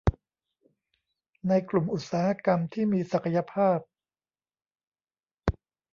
[1.47, 3.79] ในกลุ่มอุตสาหกรรมที่มีศักยภาพ